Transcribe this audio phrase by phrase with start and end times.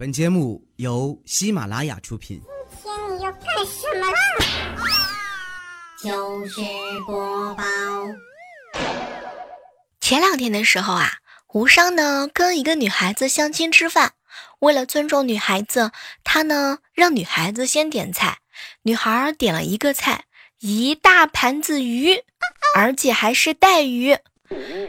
[0.00, 2.40] 本节目由喜马拉雅出品。
[2.80, 4.16] 今天你要干什么啦？
[6.00, 6.60] 就是
[7.04, 7.64] 播报。
[10.00, 11.14] 前两天的时候啊，
[11.52, 14.12] 无伤呢跟一个女孩子相亲吃饭，
[14.60, 15.90] 为了尊重女孩子，
[16.22, 18.38] 他呢让女孩子先点菜。
[18.82, 20.26] 女孩点了一个菜，
[20.60, 22.22] 一大盘子鱼，
[22.76, 24.16] 而且还是带鱼。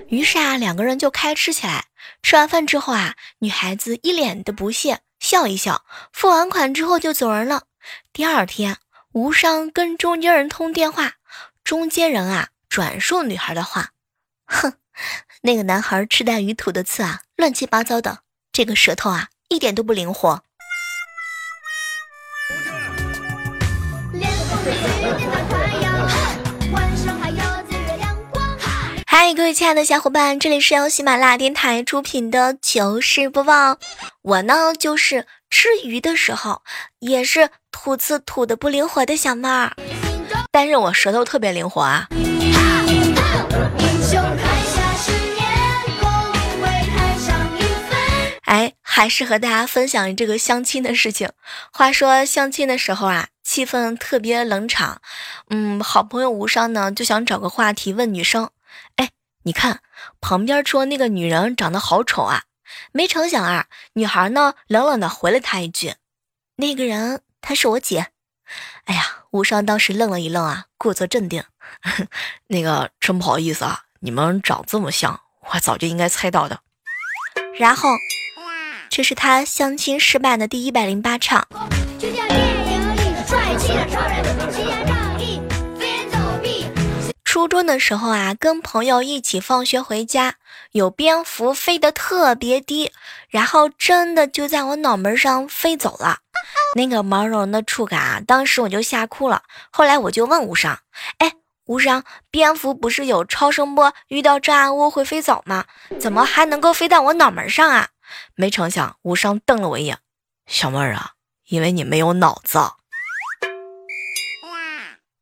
[0.08, 1.86] 于是啊，两个人就开吃起来。
[2.24, 7.64] 吃完饭之后啊，女孩子一脸的不屑，笑一笑，付完款之后就走人了。
[8.14, 8.78] 第二天，
[9.14, 11.14] 无伤跟中间人通电话，
[11.64, 13.92] 中间人啊转述女孩的话，
[14.46, 14.74] 哼，
[15.42, 18.20] 那个男孩吃带鱼吐的刺啊，乱七八糟的，
[18.52, 20.44] 这个舌头啊一点都不灵活。
[29.36, 33.78] 各位亲爱的小伙伴，这里是由喜马拉雅电台出品的糗事播报。
[34.24, 36.64] 我呢，就是吃鱼的时候
[36.98, 39.74] 也是吐刺吐的不灵活的小妹儿，
[40.52, 42.08] 但是我舌头特别灵活啊。
[48.46, 51.30] 哎，还是和大家分享这个相亲的事情。
[51.72, 55.02] 话说相亲的时候啊，气氛特别冷场。
[55.52, 58.50] 嗯，好朋友无伤呢，就想找个话题问女生。
[59.40, 59.82] 哎，你看
[60.20, 62.44] 旁边说那个女人长得好丑啊！
[62.92, 65.96] 没成想啊，女孩呢冷冷的回了他一句
[66.58, 68.08] ：“那个人她是我姐。”
[68.86, 71.44] 哎呀，无双当时愣了一愣啊，故作镇定
[72.48, 76.60] ：“那个真不好意思啊，你们长这么像，我早就应该猜到的。”
[77.58, 77.90] 然后，
[78.90, 81.48] 这是他相亲失败的第一百零八场。
[87.32, 90.38] 初中的时候啊，跟朋友一起放学回家，
[90.72, 92.92] 有蝙蝠飞得特别低，
[93.30, 96.22] 然后真的就在我脑门上飞走了，
[96.76, 99.44] 那个毛茸茸的触感啊，当时我就吓哭了。
[99.70, 100.80] 后来我就问无伤，
[101.20, 101.34] 哎，
[101.66, 105.66] 无伤，蝙蝠不是有超声波，遇到障碍物会飞走吗？
[106.00, 107.90] 怎么还能够飞到我脑门上啊？
[108.34, 110.00] 没成想，无伤瞪了我一眼，
[110.48, 111.12] 小妹儿啊，
[111.50, 112.60] 因为你没有脑子。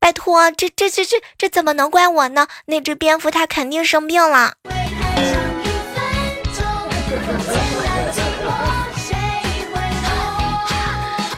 [0.07, 2.47] 拜托，这这这这这怎么能怪我呢？
[2.67, 4.53] 那只蝙蝠它肯定生病了。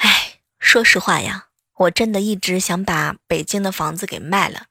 [0.01, 1.45] 哎，说实话呀，
[1.77, 4.65] 我真的一直想把北京的房子给卖了，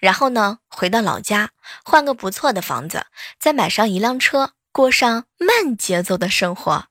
[0.00, 1.50] 然后呢，回到老家
[1.84, 3.06] 换个不错的房子，
[3.38, 6.86] 再买上一辆车，过上慢节奏的生活。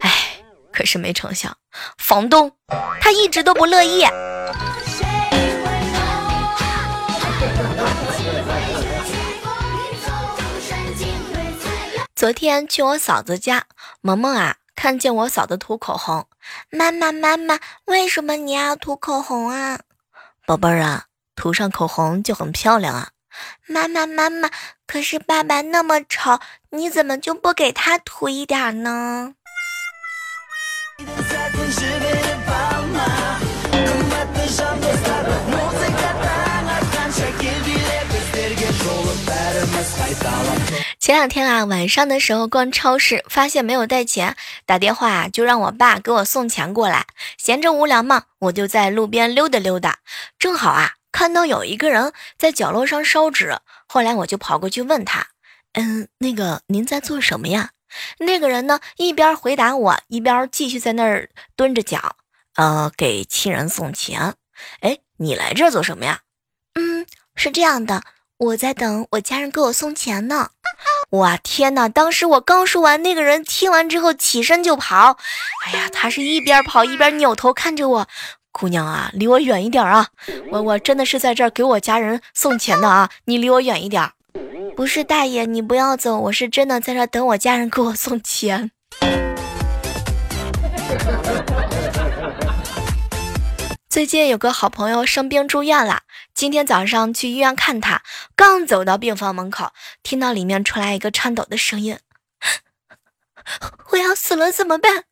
[0.00, 0.38] 哎，
[0.72, 1.54] 可是没成想，
[1.98, 2.52] 房东
[2.98, 4.06] 他一直都不乐意。
[12.26, 13.66] 昨天去我嫂子家，
[14.00, 16.26] 萌萌啊，看见我嫂子涂口红，
[16.70, 19.78] 妈妈妈妈，为什么你要涂口红啊？
[20.44, 21.04] 宝贝儿啊，
[21.36, 23.10] 涂上口红就很漂亮啊。
[23.68, 24.50] 妈妈妈妈，
[24.88, 29.34] 可是爸爸那么丑，你怎么就不给他涂一点呢？
[41.06, 47.06] 前两天啊，晚上的时候逛超市，发现没有带钱，打电话就让我爸给我送钱过来。
[47.38, 50.00] 闲着无聊嘛，我就在路边溜达溜达，
[50.36, 53.56] 正好啊看到有一个人在角落上烧纸。
[53.86, 55.28] 后来我就跑过去问他
[55.74, 57.70] ：“嗯，那个您在做什么呀？”
[58.18, 62.16] 那个人呢一边回答我，一边继续在那儿蹲着讲
[62.58, 64.34] ：“呃，给亲人送钱。”
[64.82, 66.22] 哎，你来这儿做什么呀？
[66.74, 67.06] 嗯，
[67.36, 68.02] 是这样的，
[68.38, 70.50] 我在等我家人给我送钱呢。
[71.10, 71.88] 哇天哪！
[71.88, 75.16] 当时我刚说完，那个人听完之后起身就跑。
[75.64, 78.06] 哎呀，他是一边跑一边扭头看着我，
[78.50, 80.08] 姑娘啊，离我远一点啊！
[80.50, 84.10] 我我真的是在这儿给我家人送钱的啊，你离我远一点。
[84.76, 88.72] 不是大爷，你不要走，我是真的在这等我家人给我送钱。
[93.96, 96.02] 最近有个好朋友生病住院了，
[96.34, 98.02] 今天早上去医院看他，
[98.36, 99.70] 刚走到病房门口，
[100.02, 101.98] 听到里面传来一个颤抖的声音
[103.92, 105.04] ：“我要死了，怎么办？”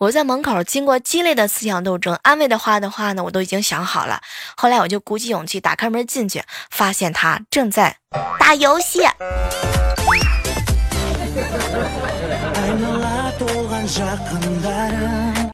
[0.00, 4.22] 我在门口经过激烈的思想斗争，安慰的话的话呢，我都已经想好了。
[4.56, 7.98] 后来我就鼓起勇气打开门进去，发现他正在
[8.38, 9.02] 打游戏。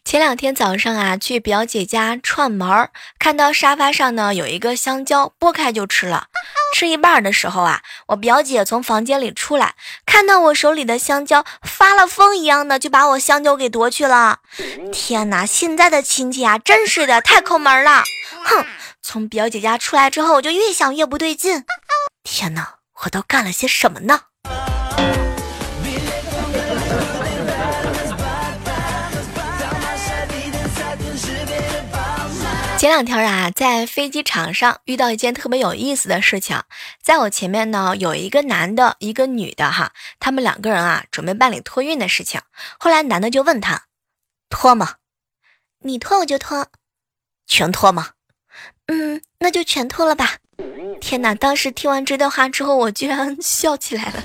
[0.08, 6.28] 前两天早上啊，去表姐家串门儿，看到沙发上呢有一个香蕉，剥开就吃了。
[6.74, 9.74] 吃一半的时候啊，我表姐从房间里出来，
[10.06, 14.38] 看到我手里的香蕉，发了疯一样的就把我香蕉给夺去了。
[14.90, 18.02] 天哪，现在的亲戚啊，真是的，太抠门了。
[18.44, 18.64] 哼，
[19.02, 21.66] 从表姐家出来之后，我就越想越不对劲。
[22.22, 24.22] 天哪，我都干了些什么呢？
[32.78, 36.62] 前两天啊，在飞机场上遇到一件特别有意思的事情。
[37.02, 39.90] 在我前面呢，有一个男的，一个女的，哈，
[40.20, 42.40] 他们两个人啊，准备办理托运的事情。
[42.78, 43.86] 后来男的就问他
[44.48, 44.94] ：“脱吗？
[45.80, 46.68] 你脱我就脱，
[47.48, 48.10] 全脱吗？
[48.86, 50.36] 嗯，那就全脱了吧。”
[51.00, 51.34] 天哪！
[51.34, 54.22] 当时听完这段话之后，我居然 笑起来了。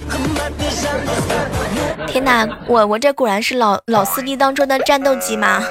[2.08, 5.64] 天哪，我我这果然是老老司机当中的战斗机吗？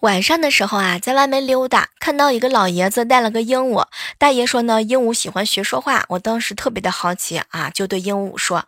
[0.00, 3.86] 晚上的时候啊，在外面溜达，看到一个老爷子带了个鹦鹉。
[4.18, 6.04] 大爷说呢，鹦鹉喜欢学说话。
[6.10, 8.66] 我当时特别的好奇啊，就对鹦鹉说：“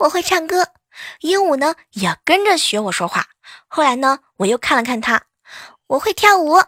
[0.00, 0.68] 我会唱歌。”
[1.20, 3.26] 鹦鹉呢也跟着学我说话。
[3.66, 5.22] 后来呢，我又看了看它，
[5.86, 6.62] 我会跳舞。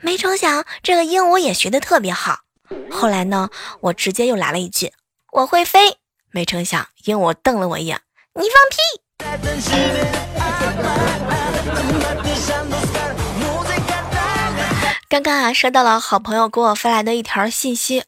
[0.00, 2.40] 没成想这个鹦鹉也学的特别好。
[2.90, 4.92] 后来呢，我直接又来了一句
[5.32, 5.98] ：“我会飞。”
[6.32, 8.00] 没成想鹦鹉瞪了我一眼
[8.34, 8.76] ：“你放屁！”
[15.14, 18.02] 刚刚啊，收到了好朋友给我发来的一条信息，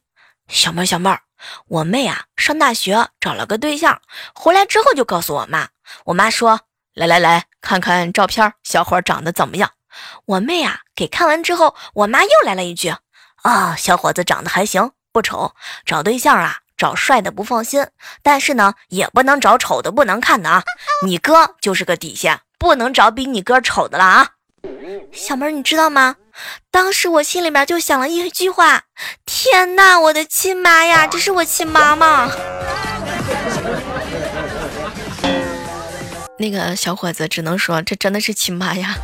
[0.49, 1.21] 小妹儿小妹儿，
[1.69, 4.01] 我妹啊上大学找了个对象，
[4.35, 5.69] 回来之后就告诉我妈，
[6.07, 6.59] 我妈说
[6.93, 9.71] 来来来看看照片，小伙长得怎么样？
[10.25, 12.93] 我妹啊给看完之后，我妈又来了一句
[13.41, 15.53] 啊，小伙子长得还行，不丑，
[15.85, 17.87] 找对象啊找帅的不放心，
[18.21, 20.61] 但是呢也不能找丑的不能看的啊，
[21.05, 24.31] 你哥就是个底线，不能找比你哥丑的了啊。
[25.13, 26.17] 小妹儿，你知道吗？
[26.71, 28.83] 当时我心里面就想了一句话：
[29.25, 32.31] 天呐，我的亲妈呀，这是我亲妈吗？
[36.39, 38.95] 那个小伙子只能说，这真的是亲妈呀。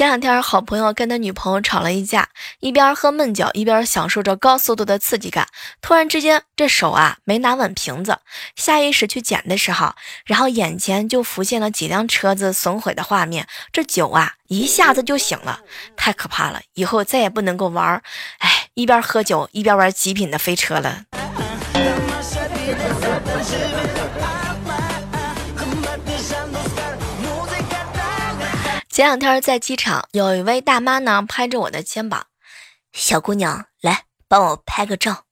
[0.00, 2.26] 前两天，好朋友跟他女朋友吵了一架，
[2.60, 5.46] 一边喝闷酒，一边享受着高速度的刺激感。
[5.82, 8.16] 突然之间，这手啊没拿稳瓶子，
[8.56, 9.92] 下意识去捡的时候，
[10.24, 13.46] 然后眼前就浮现了几辆车子损毁的画面。
[13.74, 15.60] 这酒啊一下子就醒了，
[15.98, 16.62] 太可怕了！
[16.72, 18.02] 以后再也不能够玩，
[18.38, 21.02] 哎，一边喝酒一边玩极品的飞车了。
[29.00, 32.26] 前两天在机场，有一位大妈呢拍着我的肩膀，
[32.92, 35.24] 小姑娘来帮我拍个照。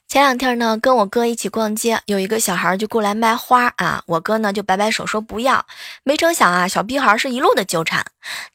[0.08, 5.66] 前两天呢，跟我哥一起逛街，有一个小孩就过来卖花啊，我哥呢就摆摆手说不要。
[6.04, 8.04] 没成想啊，小屁孩是一路的纠缠，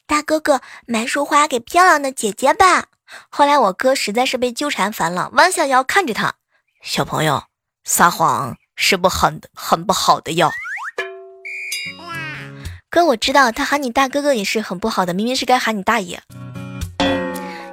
[0.05, 2.87] 大哥哥买束花给漂亮的姐姐吧。
[3.29, 6.33] 后来我哥实在是被纠缠烦了，弯下腰看着他，
[6.81, 7.43] 小朋友
[7.85, 10.51] 撒谎是不很很不好的哟。
[12.93, 16.21] 哥，我知道他喊你大哥哥也是很不好的，明明是该喊你大爷。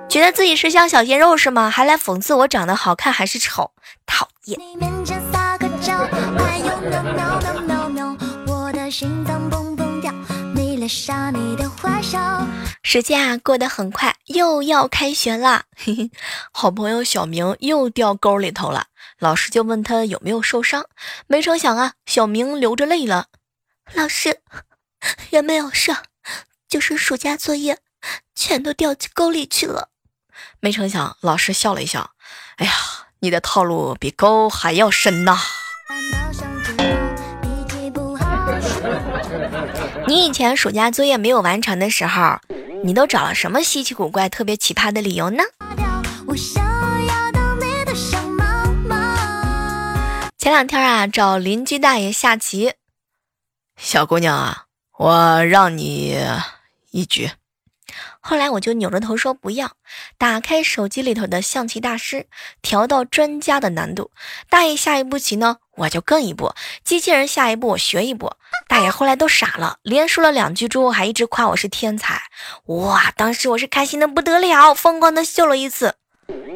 [0.08, 1.68] 觉得自己是像小鲜肉是吗？
[1.68, 3.72] 还来讽刺我长得好看还是丑？
[4.06, 4.58] 讨厌。
[12.82, 15.64] 时间啊过得很快，又要开学了。
[15.76, 16.10] 嘿嘿，
[16.50, 18.86] 好朋友小明又掉沟里头了，
[19.18, 20.86] 老师就问他有没有受伤。
[21.26, 23.26] 没成想啊，小明流着泪了，
[23.92, 24.38] 老师。
[25.30, 25.94] 也没有事，
[26.68, 27.78] 就是暑假作业
[28.34, 29.90] 全都掉进沟里去了。
[30.60, 32.12] 没成想，老师笑了一笑
[32.56, 32.72] ：“哎呀，
[33.20, 35.38] 你的套路比沟还要深呐！”
[40.06, 42.40] 你以前暑假作业没有完成的时候，
[42.82, 45.44] 你都找了什么稀奇古怪、特别奇葩的理由呢？
[50.38, 52.74] 前两天啊，找邻居大爷下棋，
[53.76, 54.64] 小姑娘啊，
[55.00, 56.14] 我让你
[56.90, 57.30] 一局。
[58.20, 59.72] 后来我就扭着头说不要，
[60.18, 62.26] 打开手机里头的象棋大师，
[62.60, 64.10] 调到专家的难度。
[64.50, 66.54] 大爷下一步棋呢，我就更一步；
[66.84, 68.34] 机器人下一步，我学一步。
[68.68, 72.20] 大爷后来都傻了，连输了两局之后，还一直夸我是天才。
[72.66, 75.94] 哇，当时我是开心的不得了，疯狂的秀了一次。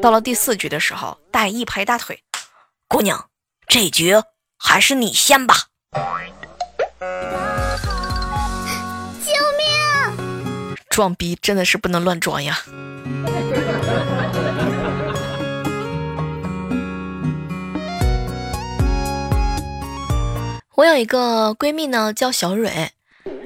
[0.03, 2.21] 到了第四局的时候，大爷一拍大腿
[2.87, 3.27] ：“姑娘，
[3.67, 4.13] 这局
[4.59, 5.55] 还是你先吧。”
[10.95, 12.63] 装逼真的是不能乱装呀！
[20.75, 22.91] 我有一个闺蜜呢，叫小蕊。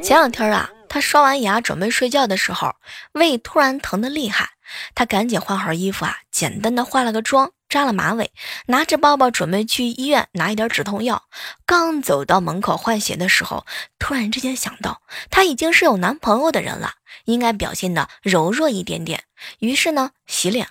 [0.04, 2.76] 前两天啊，她刷完牙准备睡觉的时候，
[3.14, 4.50] 胃突然疼的厉害，
[4.94, 7.54] 她赶紧换好衣服啊，简单的化了个妆。
[7.70, 8.32] 扎了马尾，
[8.66, 11.24] 拿着包包准备去医院拿一点止痛药。
[11.68, 13.66] 刚走到门口换鞋的时候，
[14.00, 16.96] 突然之间想到她已经是有男朋友的人了，
[17.26, 19.24] 应该表现的柔弱一点点。
[19.60, 20.68] 于是呢，洗脸、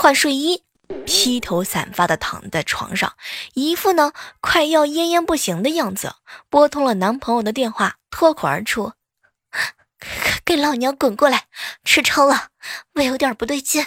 [0.00, 0.62] 换睡衣，
[1.06, 3.14] 披头散发的躺在床上，
[3.54, 6.16] 一副呢快要奄奄不醒的样子。
[6.50, 8.92] 拨通了男朋友的电话，脱口而出
[10.44, 11.44] ：“给老娘滚过来！
[11.82, 12.48] 吃撑了，
[12.92, 13.86] 胃有点不对劲。”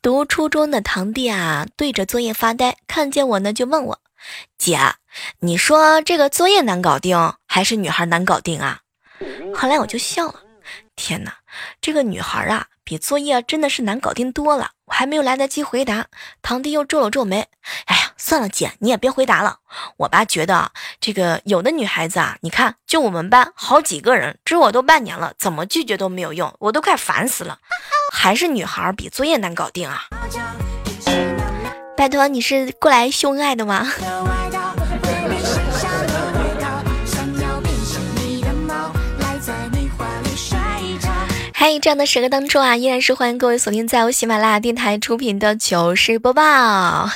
[0.00, 4.00] 读初中的堂弟啊，对着作业发呆，看见我呢，就问我
[4.58, 4.78] ：“姐，
[5.38, 8.80] 你说这个作业难搞定，还是女孩难搞定啊？”
[9.54, 10.40] 后来我就笑了，
[10.96, 11.36] 天哪，
[11.80, 14.70] 这个女孩啊，比作业真的是难搞定多了。
[14.86, 16.06] 我还没有来得及回答，
[16.42, 17.46] 堂弟又皱了皱眉
[17.86, 19.58] ：“哎呀，算了，姐，你也别回答了。
[19.98, 27.58] 我爸觉得啊这个有的女孩子啊，你看，就我们班好几个人，追我都半年了，怎么拒绝都没有用，我都快烦死了。”
[28.12, 30.04] 还是女孩比作业难搞定啊！
[31.96, 33.86] 拜托，你是过来秀恩爱的吗？
[41.64, 47.08] 嗨，这样的时刻当中啊，依然是欢迎各位锁定在由喜马拉雅电台出品的糗事播报。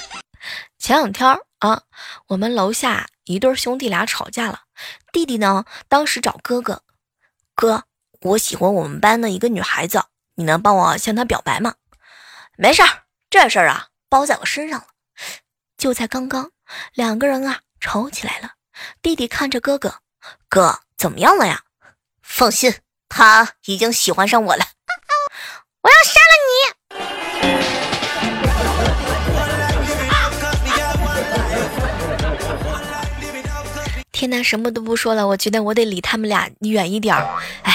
[0.79, 1.83] 前两天啊，
[2.29, 4.61] 我们楼下一对兄弟俩吵架了，
[5.11, 6.85] 弟弟呢当时找哥哥，
[7.57, 7.83] 哥，
[8.21, 10.05] 我喜欢我们班的一个女孩子。
[10.37, 11.75] 你能帮我向她表白吗？
[12.57, 14.87] 没事儿，这事儿啊包在我身上了。
[15.77, 16.53] 就在刚刚，
[16.95, 18.53] 两个人啊吵起来了。
[19.03, 20.03] 弟弟看着哥哥，
[20.49, 21.65] 哥怎么样了呀？
[22.23, 22.73] 放心，
[23.09, 24.65] 他已经喜欢上我了。
[25.83, 26.53] 我要杀了你！
[34.13, 37.27] 天哪，什么都不说了，我觉得我得离他们俩远一点儿。
[37.63, 37.73] 哎。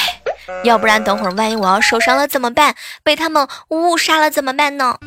[0.63, 2.75] 要不然等会儿万一我要受伤了怎么办？
[3.03, 4.97] 被他们误杀了怎么办呢？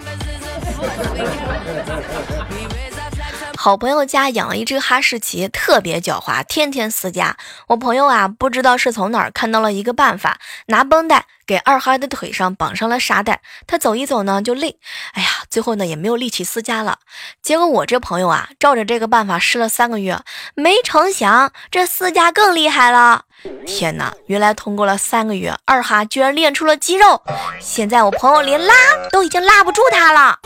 [3.65, 7.39] 好朋友家养了一只哈士奇，特别狡猾，天天撕家。
[7.69, 14.79] 我朋友啊，不知道是从哪儿看到了一个办法，拿绷带给二哈的腿上绑上了沙袋，他走一走呢就累。
[15.15, 16.99] 哎呀，最后呢也没有力气撕家了。
[17.41, 20.21] 结果我这朋友啊，照着这个办法试了三个月，
[20.55, 23.25] 没成想这撕家更厉害了。
[23.67, 27.23] 天哪，原来通过了三个月，二哈居然练出了肌肉。
[27.59, 28.75] 现在我朋友连拉
[29.11, 30.39] 都已经拉不住他了。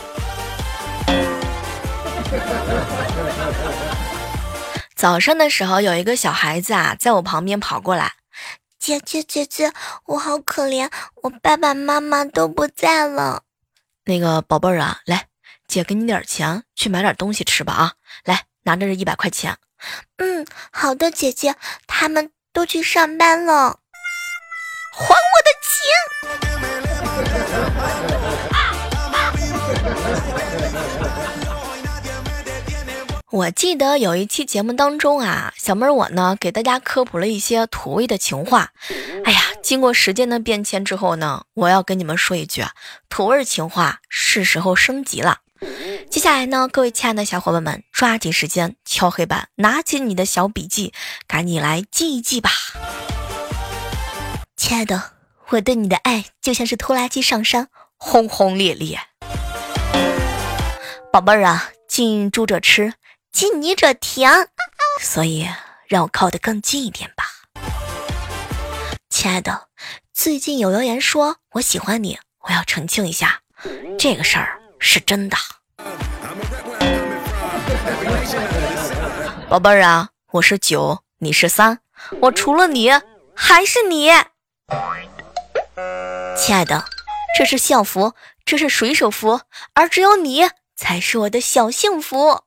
[4.99, 8.15] 早上的时候，有一个小孩子啊，在我旁边跑过来，
[8.77, 9.71] 姐姐姐姐，
[10.07, 10.91] 我好可怜，
[11.23, 13.43] 我爸爸妈妈都不在了。
[14.03, 15.27] 那个宝贝儿啊，来，
[15.69, 17.93] 姐给你点钱，去买点东西吃吧啊，
[18.25, 19.55] 来，拿着这一百块钱。
[20.17, 21.55] 嗯，好的，姐姐，
[21.87, 23.79] 他们都去上班了，
[24.91, 25.79] 还我的钱。
[33.31, 38.71] 我记得有一期节目当中啊，小妹儿我呢给大家科普了一些土味的情话。
[39.23, 42.71] 哎呀，经过时间的变迁之后呢，我要跟你们说一句啊，
[43.07, 45.41] 土味情话是时候升级了。
[46.09, 50.91] 接下来呢，各位亲爱的小伙伴们，抓紧时间敲黑板，拿起你的小笔记，
[51.27, 52.49] 赶紧来记一记吧。
[54.57, 55.11] 亲爱的，
[55.49, 58.99] 我对你的爱就像是拖拉机上山，轰轰烈烈。
[61.13, 62.93] 宝贝儿啊，近朱者赤。
[63.31, 64.49] 近你者甜，
[65.01, 65.47] 所以
[65.87, 67.25] 让我靠得更近一点吧，
[69.09, 69.67] 亲爱的。
[70.13, 73.41] 最近有谣言说我喜欢你，我要澄清一下，
[73.97, 75.37] 这个事儿是真的。
[79.47, 81.79] 宝贝儿啊，我是九，你是三，
[82.21, 82.91] 我除了你
[83.35, 84.09] 还是你。
[86.35, 86.83] 亲爱的，
[87.37, 89.41] 这是校服，这是水手服，
[89.73, 92.43] 而只有你才是我的小幸福。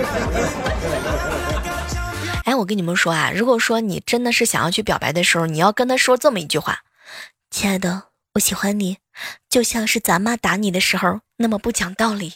[2.44, 6.80] 哎，我跟你们说啊，如果说你真的是想要去表白的时候，你要跟他说这么一句话
[7.50, 8.04] ：“亲爱的，
[8.34, 8.98] 我喜欢你，
[9.48, 12.34] 就像是咱妈打你的时候那么不讲道理。”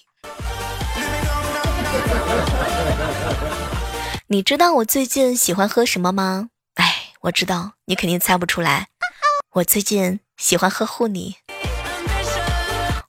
[4.28, 6.49] 你知道我最近喜欢喝什么吗？
[6.75, 8.88] 哎，我知道你肯定猜不出来。
[9.54, 11.37] 我最近喜欢呵护你。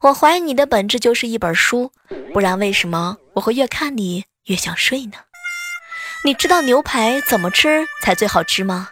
[0.01, 1.91] 我怀疑你的本质就是一本书，
[2.31, 5.17] 不然为什么我会越看你越想睡呢？
[6.23, 8.89] 你知道牛排怎么吃才最好吃吗？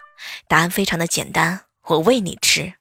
[0.47, 2.73] 答案非常的简单，我喂你吃。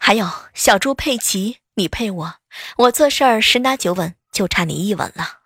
[0.00, 2.34] 还有小猪佩奇，你配我，
[2.76, 5.38] 我做事儿十拿九稳，就差你一吻了。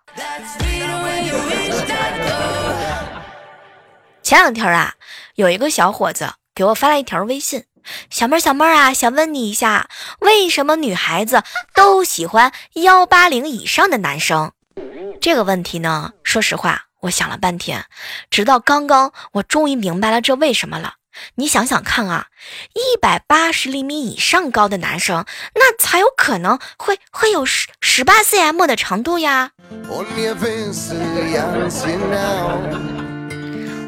[4.21, 4.93] 前两天啊，
[5.35, 7.65] 有一个小伙子给我发了一条微信
[8.11, 9.89] ：“小妹儿，小妹儿啊，想问你一下，
[10.19, 14.51] 为什么女孩子都喜欢幺八零以上的男生？”
[15.21, 17.85] 这个问题呢，说实话，我想了半天，
[18.29, 20.95] 直到刚刚，我终于明白了这为什么了。
[21.35, 22.27] 你想想看啊，
[22.73, 29.51] 一百八十厘米以上高的男生，那才有可能会会有十十八 cm 的长度呀。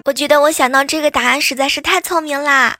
[0.06, 2.78] 我觉得我想到这个答案实在是太聪明啦。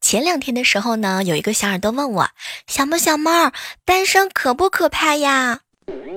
[0.00, 2.28] 前两天的时候呢，有一个小耳朵问我
[2.68, 3.52] ：“小猫小猫，
[3.84, 5.60] 单身可不可怕呀？”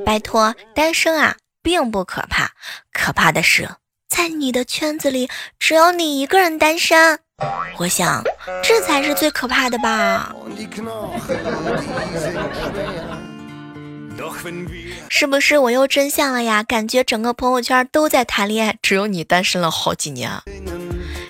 [0.06, 2.52] 拜托，单身啊，并不可怕，
[2.94, 3.68] 可怕的是
[4.08, 7.20] 在你的圈子里只有你一个人单身。
[7.78, 8.24] 我想，
[8.64, 10.34] 这才是最可怕的吧？
[15.10, 16.62] 是不是我又真相了呀？
[16.64, 20.30] 感觉整个朋友圈都在谈恋爱，只有你单身了好几年。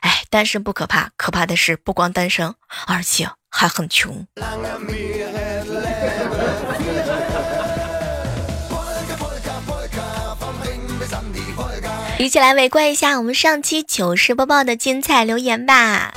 [0.01, 2.53] 哎，单身不可怕，可怕的是不光单身，
[2.87, 4.25] 而且还很穷。
[12.19, 16.13] 一起来围观一下我们上期糗事播报的精彩留言吧。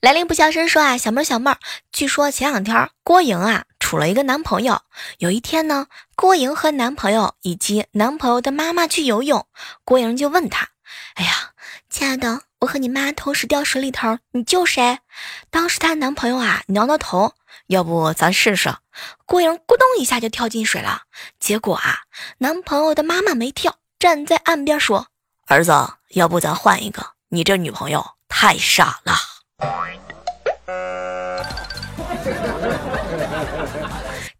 [0.00, 1.58] 来临不笑声说啊，小妹儿小妹儿，
[1.92, 4.80] 据说前两天郭莹啊处了一个男朋友。
[5.18, 9.46] 有一天呢，郭莹和男朋友以及男朋友的妈妈去游泳，
[9.84, 10.70] 郭莹就问他
[11.16, 11.50] ：“哎呀，
[11.90, 15.00] 亲爱的，我和你妈同时掉水里头，你救谁？”
[15.52, 17.34] 当时她男朋友啊挠挠头，
[17.66, 18.74] 要不咱试试？
[19.26, 21.02] 郭莹咕咚一下就跳进水了。
[21.38, 21.98] 结果啊，
[22.38, 25.08] 男朋友的妈妈没跳，站在岸边说。
[25.50, 25.72] 儿子，
[26.10, 27.02] 要不咱换一个？
[27.30, 29.14] 你这女朋友太傻了。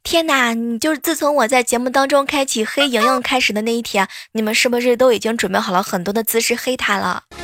[0.02, 0.52] 天哪！
[0.52, 7.22] 你就是自从我在节目当中开启黑莹莹开始的那一天，你们是不是都已经准备好了很多的姿势黑她了？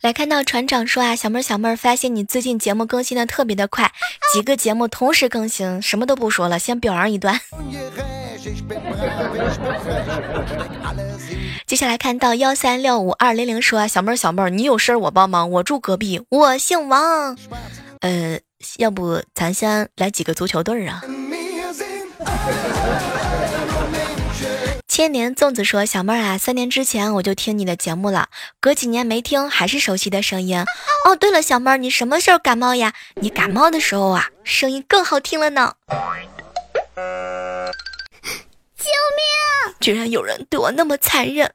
[0.00, 3.90] 来看到船长说啊，小妹儿小妹儿，发现你最近节目更新的特别的快，
[4.32, 7.40] 几个节目同时更新，什么都不说了，先表扬一段。
[11.66, 17.36] 接下来看到幺三六五二零零说：“小妹儿，小妹儿，你有事儿我帮忙，我住隔壁，我姓王。
[18.00, 18.40] 呃，
[18.78, 21.02] 要不咱先来几个足球队儿啊？”
[24.88, 28.28] 千年粽子说：“小妹儿啊，三年之前我就听你的节目了，
[28.60, 30.58] 隔几年没听还是熟悉的声音。
[31.06, 32.92] 哦，对了，小妹儿，你什么时候感冒呀？
[33.14, 35.74] 你感冒的时候啊，声音更好听了呢。”
[39.82, 41.52] 居然有人对我那么残忍。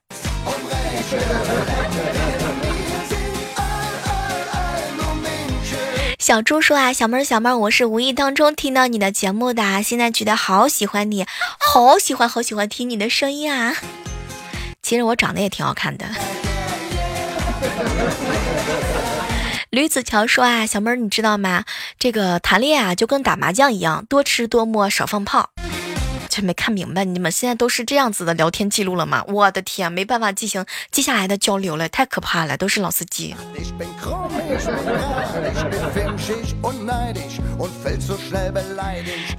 [6.19, 11.25] 小猪说啊，小妹儿小妹儿，我是无意当中听到你的节目的，现在觉得好喜欢你，
[11.57, 13.73] 好喜欢好喜欢听你的声音啊。
[14.81, 16.05] 其实我长得也挺好看的。
[19.69, 21.63] 吕子乔说啊，小妹儿你知道吗？
[21.97, 25.49] 这个谈恋爱啊就跟打麻将一样，多吃多摸少放炮。
[26.41, 29.23] 没看明白，你们现在都是这样子的聊天记录了吗？
[29.28, 33.36] 我的天，没办法进行接下来的交流了，太可怕了，都是老司机。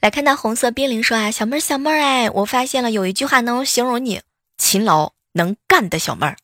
[0.00, 4.20] 来看到红色冰凌说啊，小妹儿小妹儿哎，我发现了有一句话能形容你，
[4.56, 6.36] 勤劳能干的小妹儿。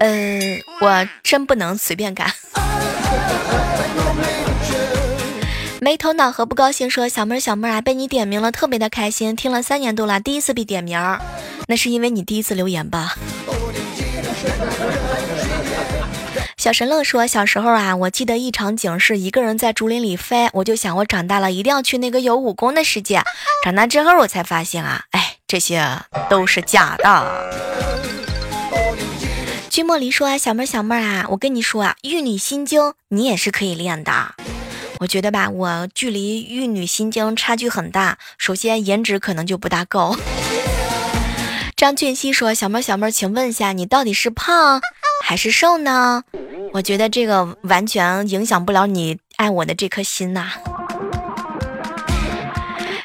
[0.00, 2.30] 嗯，我真不能随便干。
[5.84, 9.36] 没头脑和不高兴说：“小妹儿，小妹儿啊，被你点名了，特别的开心。
[9.36, 11.20] 听了三年多了，第一次被点名儿，
[11.68, 13.14] 那是因为你第一次留言吧？”
[16.56, 23.22] 小神乐说：“小时候啊，我记得一场景是一个人在竹林里飞，我就想我长大了一定要去那个有武功的世界。
[23.62, 25.86] 长大之后我才发现啊，哎，这些
[26.30, 27.52] 都是假的。”
[29.68, 34.34] 君莫离说：“，小妹儿，小妹儿啊，我跟你说啊，玉女心经你也是可以练的。”
[35.00, 38.18] 我觉得吧，我距离玉女心经差距很大。
[38.38, 40.16] 首先，颜值可能就不大够。
[41.76, 44.80] 张俊熙说：“小妹儿，小妹儿，请问一下，你到底是胖
[45.24, 46.22] 还是瘦呢？”
[46.72, 50.52] 我觉得这个完全影响不了你爱我的这颗心呐。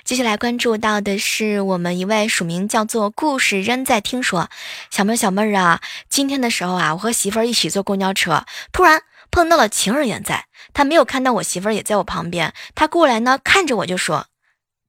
[0.05, 4.49] 接下来关注到的是我们一位署名叫做“故事仍在听说”
[4.89, 10.45] 小妹儿，小妹儿啊，今天的时候啊，我和媳妇儿一起坐公交车，突然碰到了情人也在。
[10.73, 14.27] 他没有看到我媳妇儿也在我旁边，他过来呢，看着我就说：“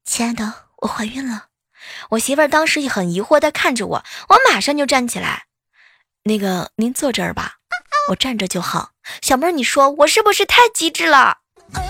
[0.05, 1.47] 亲爱的，我怀孕了。”
[2.11, 5.45] 我媳妇儿当时也很疑惑的看着我，我马上就站起来，
[6.25, 7.55] 那个您坐这儿吧，
[8.11, 8.91] 我站着就好。
[9.23, 11.39] 小妹儿，你说我是不是太机智了？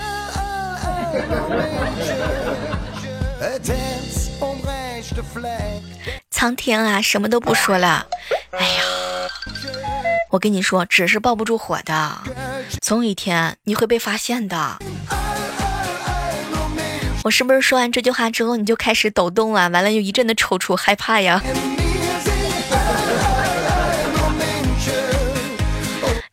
[6.31, 8.07] 苍天啊，什么都不说了。
[8.51, 8.81] 哎呀，
[10.31, 12.17] 我跟你说，纸是抱不住火的。
[12.81, 14.79] 总有一天你会被发现的。
[17.23, 19.67] 我是不是说完这句话之后你就开始抖动啊？
[19.67, 21.41] 完了又一阵的抽搐害怕呀？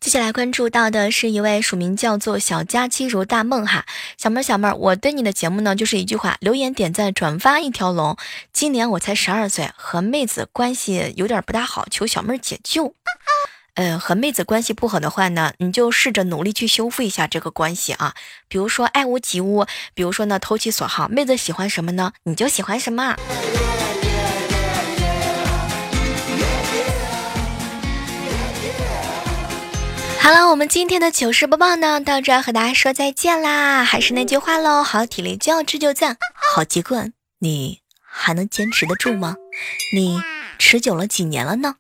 [0.01, 3.85] 接下来关注到的是一位署名叫做小佳期如大梦哈，
[4.17, 8.17] 小妹儿小妹儿，我对你的节目呢就是一句话，留言点赞转发一条龙。
[8.53, 12.95] 今年我才十二岁，和妹子关系有点不大好，求小妹儿解救。
[13.81, 18.13] 嗯，和妹子关系不好的话呢，你就试着努力去修复一下这个关系啊。
[18.49, 23.15] 比如说爱屋及乌，比如说呢投其所好，妹子喜欢什么呢，你就喜欢什么。
[30.19, 33.85] 好了，我们今天的糗事播报呢，到这和大家说再见啦。
[33.85, 39.37] 还是那句话喽，好体力就要吃就赞，好习惯你还能坚持得住吗？
[39.95, 40.21] 你？
[40.59, 41.77] 持久了几年了呢？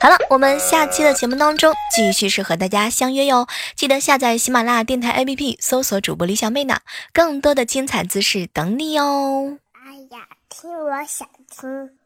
[0.00, 3.46] 好了，我们下期的节目当中继续是和大家相约哟。
[3.76, 6.80] 记得下载喜马拉雅电台 APP，搜索主播李小妹呢，
[7.12, 9.58] 更多的精彩姿势等你哟。
[9.74, 11.97] 哎呀，听我想听。